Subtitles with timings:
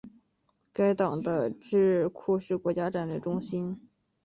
[0.73, 3.79] 该党的智库是国家战略中心。